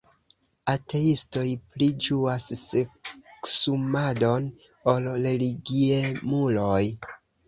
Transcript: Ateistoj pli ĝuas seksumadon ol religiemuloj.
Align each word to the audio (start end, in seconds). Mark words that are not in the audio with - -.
Ateistoj 0.71 1.41
pli 1.73 1.89
ĝuas 2.05 2.47
seksumadon 2.61 4.47
ol 4.95 5.11
religiemuloj. 5.27 6.79